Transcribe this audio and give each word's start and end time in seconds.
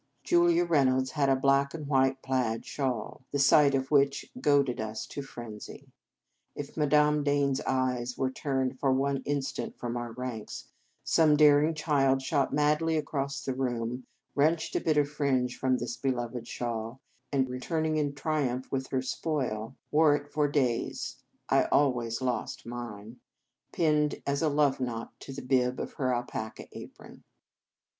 Julia 0.23 0.65
Reynolds 0.65 1.11
had 1.11 1.29
a 1.29 1.35
black 1.35 1.75
and 1.75 1.85
white 1.85 2.23
plaid 2.23 2.65
shawl, 2.65 3.21
the 3.29 3.37
sight 3.37 3.75
of 3.75 3.91
which 3.91 4.31
goaded 4.41 4.81
us 4.81 5.05
to 5.05 5.21
frenzy. 5.21 5.91
If 6.55 6.75
Madame 6.75 7.23
Dane 7.23 7.51
s 7.51 7.61
eyes 7.67 8.17
were 8.17 8.31
turned 8.31 8.79
for 8.79 8.91
one 8.91 9.21
instant 9.25 9.77
from 9.77 9.95
our 9.95 10.11
ranks, 10.13 10.69
some 11.03 11.37
daring 11.37 11.75
child 11.75 12.23
shot 12.23 12.51
madly 12.51 12.97
across 12.97 13.45
the 13.45 13.53
room, 13.53 14.07
wrenched 14.33 14.75
a 14.75 14.81
bit 14.81 14.97
of 14.97 15.07
fringe 15.07 15.55
from 15.59 15.77
this 15.77 15.97
beloved 15.97 16.47
shawl, 16.47 16.99
and, 17.31 17.47
returning 17.47 17.97
in 17.97 18.15
triumph 18.15 18.71
with 18.71 18.87
her 18.87 19.03
spoil, 19.03 19.75
wore 19.91 20.15
it 20.15 20.31
for 20.33 20.47
days 20.47 21.17
(I 21.47 21.65
always 21.65 22.23
lost 22.23 22.65
mine) 22.65 23.19
pinned 23.71 24.19
as 24.25 24.41
a 24.41 24.49
love 24.49 24.79
knot 24.79 25.13
to 25.19 25.31
the 25.31 25.43
bib 25.43 25.79
of 25.79 25.93
her 25.93 26.11
alpaca 26.11 26.65
apron. 26.71 27.23